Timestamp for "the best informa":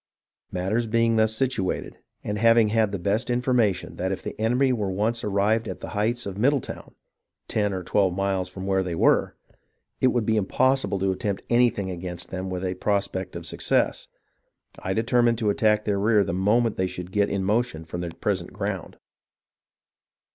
2.91-3.75